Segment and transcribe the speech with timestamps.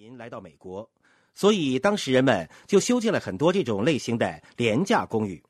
[0.00, 0.88] 民来到美国，
[1.34, 5.42] 所以当时人们就修建了很多这种类型的廉价公寓。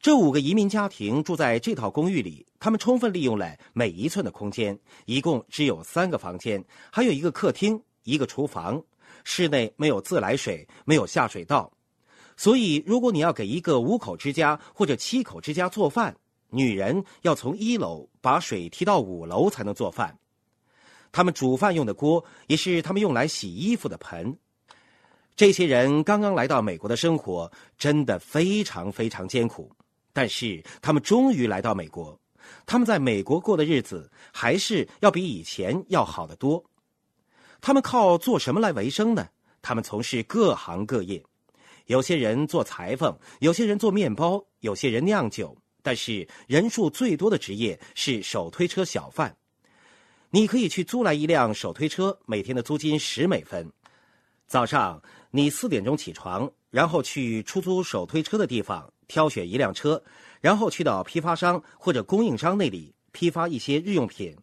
[0.00, 8.82] 这五个移民家庭住在这套公寓里，他们充分利用了每一寸的空间，一共只有三个房间，还有一个客厅、一个厨房。
[9.22, 11.72] 室内没有自来水，没有下水道，
[12.36, 16.16] 所以如果你要给一个五口之家或者七口之家做饭，
[16.50, 20.18] 女人要从一楼把水提到五楼才能做饭。
[21.14, 24.36] 他们煮饭用的锅也是他们用来洗衣服的盆。
[25.36, 27.48] 这些人刚刚来到美国的生活
[27.78, 29.70] 真的非常非常艰苦，
[30.12, 32.18] 但是他们终于来到美国。
[32.66, 36.64] 他们在美国过的日子还是要比以前要好得多。
[37.60, 39.28] 他们靠做什么来为生呢？
[39.62, 41.22] 他们从事各行各业，
[41.86, 49.32] 有些人做裁缝，有些人做面包，有些人酿酒，但是人数最多的职业是手推车小贩。
[50.34, 53.70] 你可以去租来一辆手推车，每天的租金十美分。
[54.48, 60.02] 早上你四点钟起床，然后去出租手推车的地方挑选一辆车，
[60.40, 64.36] 然后去到批发商或者供应商那里批发一些日用品，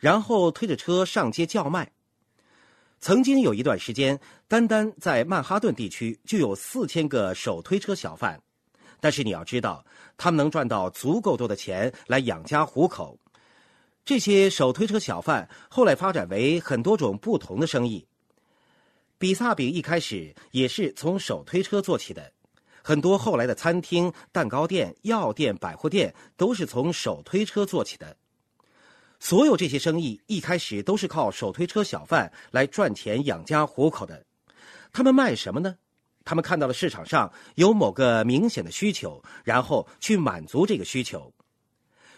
[0.00, 1.88] 然后推着车上街叫卖。
[2.98, 8.42] 曾经有一段时间，单单在曼哈顿地区就有四千个手推车小贩，
[8.98, 13.16] 但是你要知道，他们能赚到足够多的钱来养家糊口。
[14.08, 18.06] 这些手推车小贩后来发展为很多种不同的生意。
[19.18, 22.32] 比萨饼一开始也是从手推车做起的，
[22.82, 28.16] 很多后来的餐厅、蛋糕店、药店、百货店都是从手推车做起的。
[29.20, 34.24] 所有这些生意一开始都是靠手推车小贩来赚钱养家糊口的。
[34.90, 35.76] 他们卖什么呢？
[36.24, 41.30] 他们看到了市场上有某个明显的需求，然后去满足这个需求。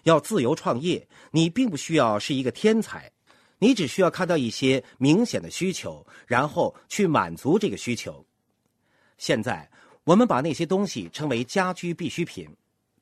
[0.04, 3.10] 要自由创业，你并不需要是一个天才，
[3.58, 8.24] 你只需要看到一些明显的需求，然后去满足这个需求。
[9.18, 9.70] 现在，
[10.04, 12.48] 我们把那些东西称为家居必需品，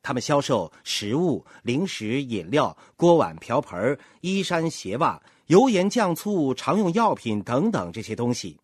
[0.03, 8.59] 他们销售食物、零食、饮料、锅碗瓢盆、衣衫鞋袜、油盐酱醋、常用药品等等这些东西。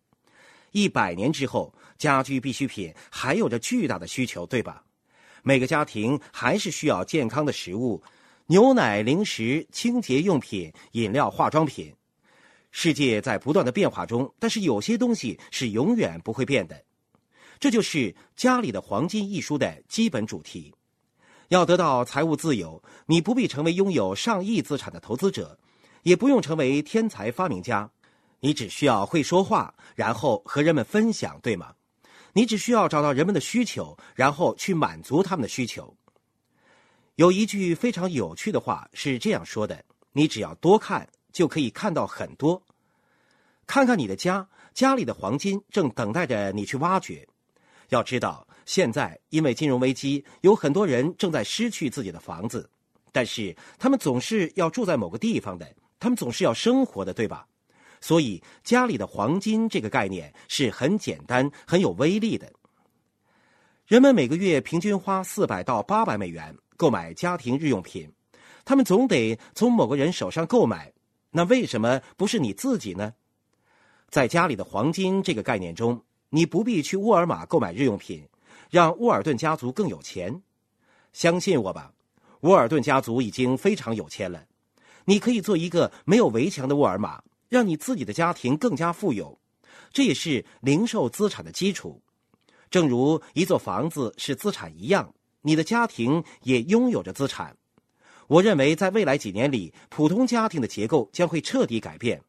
[0.71, 4.83] 一百年之后，家居必需品还有着巨大的需求，对吧？
[5.41, 8.03] 每个家庭还是需要健康的食物。
[8.47, 11.91] 牛奶、零食、清洁用品、饮料、化妆品，
[12.69, 16.79] 世界在不断的变化中，但是有些东西是永远不会变的。
[17.59, 17.97] 这就是
[18.35, 20.71] 《家里的黄金》一书的基本主题。
[21.47, 25.57] 要得到财务自由，你不必成为拥有上亿资产的投资者，
[26.03, 27.89] 也不用成为天才发明家，
[28.41, 31.73] 你只需要会说话，然后和人们分享，对吗？
[32.33, 35.95] 你只需要找到人们的需求，然后去满足他们的需求。
[37.15, 39.81] 有一句非常有趣的话是这样说的
[40.11, 42.61] ：“你只要多看，就可以看到很多。
[43.65, 47.25] 看看你的家，家里的黄金正等待着你去挖掘。
[47.87, 52.69] 要知道，现在因为金融危机，有很多人正在失去自己的房子，
[53.13, 57.47] 但是他们总是要住在某个地方的，他们总是要生活的，对吧？
[58.01, 62.51] 所以，家里的黄金这个概念是很简单、很有威力的。
[63.85, 68.11] 人们每个月平均花四百到八百美元。”购买家庭日用品，
[68.65, 70.91] 他们总得从某个人手上购买。
[71.31, 73.13] 那为什么不是你自己呢？
[74.09, 78.27] 在家里的黄金这个概念中，你不必去沃尔玛购买日用品，
[78.69, 80.41] 让沃尔顿家族更有钱。
[81.13, 81.93] 相信我吧，
[82.41, 84.43] 沃尔顿家族已经非常有钱了。
[85.05, 89.39] 你可以做一个没有围墙的沃尔玛，让你自己的家庭更加富有。
[89.93, 92.01] 这也是零售资产的基础，
[92.75, 95.09] 正如一座房子是资产一样。
[95.43, 97.55] 你的家庭也拥有着资产，
[98.27, 102.21] 我认为在未来几年里，普通家庭的结构将会彻底改变。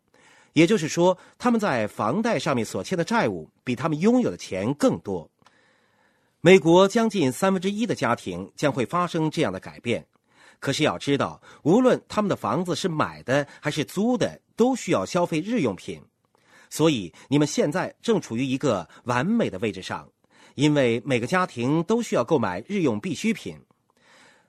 [0.52, 5.28] 也就是说，他们在房贷上面所欠的债务比他们拥有的钱更多。
[6.40, 10.06] 美国将近三分之一的家庭将会发生这样的改变。
[10.60, 16.00] 可是要知道，无论他们的房子是买的还是租的，都需要消费日用品。
[16.70, 20.08] 所以，你们现在正处于一个完美的位置上。
[20.56, 23.61] 因为每个家庭都需要购买日用必需品，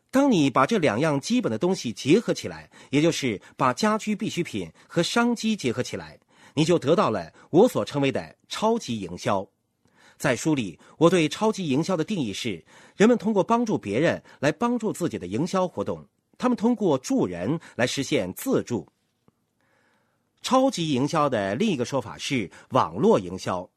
[0.09, 6.17] 当你把这两样基本的东西结合起来，也就是把家居必需品和商机结合起来，
[6.53, 9.45] 你就得到了我所称为的超级营销。
[10.17, 12.63] 在书里，我对超级营销的定义是：
[12.95, 16.07] 人们通过帮助别人来帮助自己的营销活动，
[16.37, 18.87] 他们通过助人来实现自助。
[20.41, 23.69] 超级营销的另一个说法是网络营销。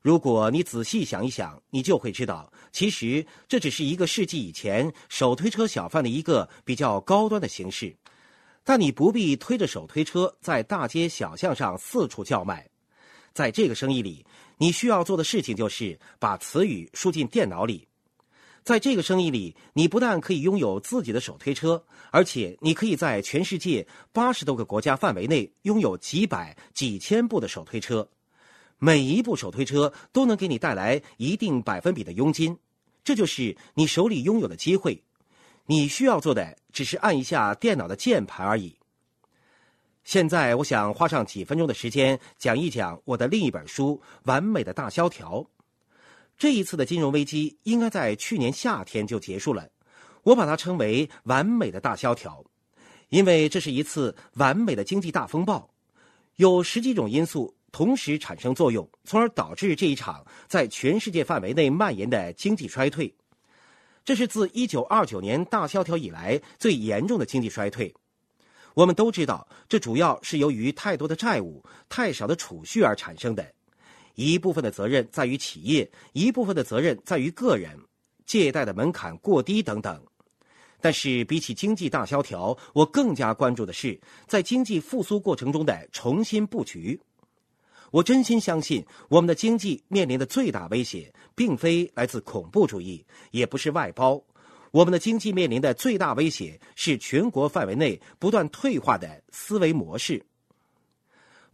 [0.00, 7.96] 如果你仔细想一想，你就会知道，其实这只是一个世纪以前手推车小贩的一个比较高端的形式。
[8.64, 12.68] 但你不必推着手推车在大街小巷上四处叫卖，
[13.32, 14.24] 在这个生意里，
[14.58, 17.88] 你需要做的事情就是把词语输进电脑里。
[18.62, 28.06] 在这个生意里，你不但可以拥有自己的手推车，而且你可以在全世界八十多个国家范围内拥有几百、几千部的手推车。
[28.78, 32.56] 每一部手推车都能给你带来一定百分比的佣金，
[33.02, 35.02] 这就是你手里拥有的机会。
[35.66, 38.76] 你需要做的只是按一下电脑的键盘而已。
[40.04, 45.40] 现在，我想花上几分钟的时间讲一讲我的另一本书《完美的大萧条》。
[46.38, 49.68] 这一次的金融危机应该在去年夏天就结束了，
[50.22, 52.42] 我把它称为“完美的大萧条”，
[53.10, 55.68] 因为这是一次完美的经济大风暴，
[56.36, 63.14] 有十几种因素同时产生作用，从而导致这一场在全世界范围内蔓延的经济衰退。
[64.04, 67.94] 这是自1929年大萧条以来最严重的经济衰退。
[68.74, 73.44] 我们都知道，这主要是由于太多的债务、太少的储蓄而产生的。
[74.14, 77.78] 一部分的责任在于企业，一部分的责任在于个人，
[78.24, 80.02] 借贷的门槛过低等等。
[80.80, 87.00] 但是，比起经济大萧条，我更加关注的是在经济复苏过程中的重新布局。
[87.90, 94.22] 我真心相信，我们的经济面临的最大威胁，并非来自恐怖主义，也不是外包。
[94.70, 100.22] 我们的经济面临的最大威胁是全国范围内不断退化的思维模式。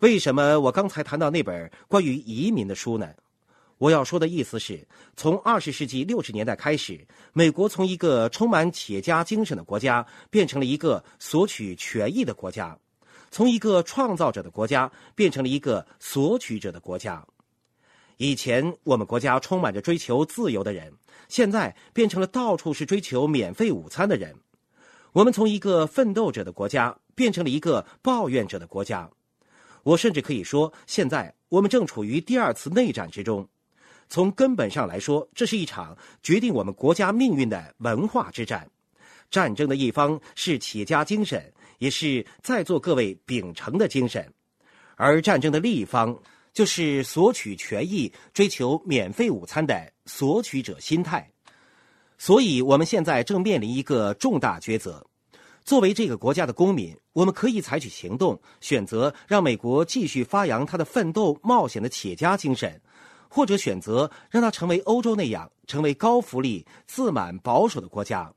[0.01, 3.09] 为什么我刚才谈到那本关于移民的书呢？
[3.79, 4.87] 我要说的意思是，
[5.17, 12.77] 从二十世纪六十年代开始，美国从一个充满企业家精神的国家，变成了一个索取权益的国家；
[13.35, 17.27] 从一个创造者的国家，变成了一个索取者的国家。
[18.17, 20.93] 以前我们国家充满着追求自由的人，
[21.29, 24.33] 现在变成了到处是追求免费午餐的人。
[25.13, 29.11] 我们从一个奋斗者的国家，变成了一个抱怨者的国家。
[29.83, 33.49] 我甚至可以说，现在我们正处于第二次内战之中。
[34.09, 38.71] 从根本上来说，这是一场决定我们国家命运的文化之战。
[39.29, 41.53] 战争的一方是企业家精神，
[41.85, 44.25] 也是在座各位秉承的精神；
[44.97, 46.19] 而战争的另一方，
[46.55, 51.31] 就是索取权益、追求免费午餐的索取者心态。
[52.17, 55.07] 所以，我们现在正面临一个重大抉择。
[55.63, 62.81] 作为这个国家的公民，我们可以采取行动，选择让美国继续发扬他的奋斗冒险的企业家精神，
[63.29, 68.33] 或者选择让他成为欧洲那样，成为高福利、自满、保守的国家。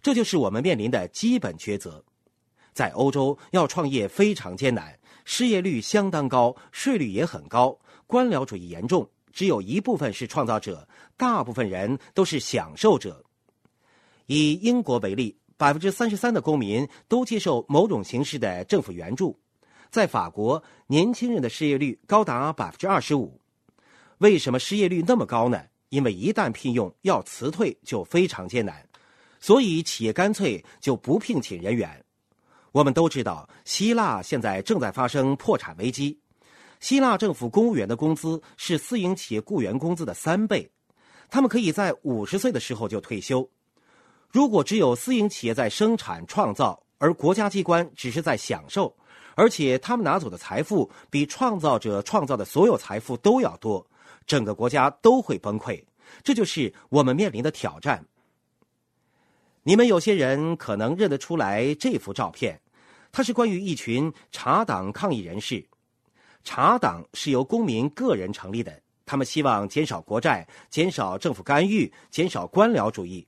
[0.00, 2.02] 这就是我们面临的基本抉择。
[2.76, 7.76] 在欧洲，要创业非常艰难，失业率相当高，税率也很高，
[8.06, 10.86] 官僚主义严重，只有一部分是创造者，
[11.16, 13.24] 大部分人都是享受者。
[14.26, 15.34] 以英国为例。
[15.58, 19.40] 百分之三十三的公民都接受某种形式的政府援助，
[19.88, 23.40] 在法国，年轻人的失业率高达百分之二十五。
[24.18, 25.62] 为什么失业率那么高呢？
[25.88, 28.86] 因为一旦聘用，要辞退就非常艰难，
[29.40, 32.04] 所以企业干脆就不聘请人员。
[32.76, 36.20] 我们都知道，希腊现在正在发生破产危机。
[36.78, 40.70] 希腊政府公务员的工资是私营企业雇员工资的三倍，
[41.30, 43.48] 他们可以在五十岁的时候就退休。
[44.28, 48.94] 如果只有私营企业在生产创造，而国家机关只是在享受，
[49.36, 53.86] 而且他们拿走的财富比创造者创造的所有财富都要多，
[54.26, 55.82] 整个国家都会崩溃。
[56.22, 58.04] 这就是我们面临的挑战。
[59.62, 62.60] 你们有些人可能认得出来这幅照片，
[63.16, 65.66] 它是关于一群查党抗议人士。
[66.44, 73.26] 查党是由公民个人成立的，他们希望减少国债，减少政府干预，减少官僚主义。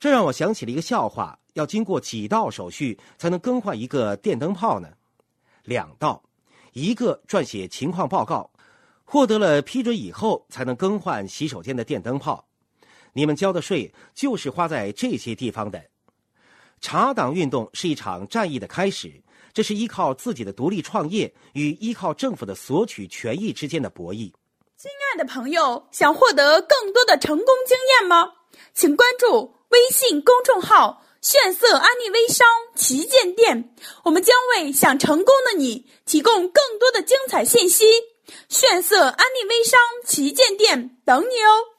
[0.00, 4.88] 这让我想起了一个笑话：要经过几道手续才能更换一个电灯泡呢？
[5.64, 6.22] 两道，
[6.72, 8.50] 一个撰写情况报告，
[9.04, 12.48] 获得了批准以后才能更换洗手间的电灯泡。
[13.12, 15.84] 你们交的税就是花在这些地方的。
[16.80, 24.32] 茶党运动是一场战役的开始，这是依靠自己的独立创业与依靠政府的索取权益之间的博弈。
[24.76, 28.32] 亲爱的朋友，想获得更多的成功经验吗？
[28.74, 29.54] 请关注。
[29.70, 37.84] 微信公众号“炫色安利微商旗舰店”，我们将为想成功的你提供更多的精彩信息。
[38.48, 41.77] 炫色安利微商旗舰店等你哦。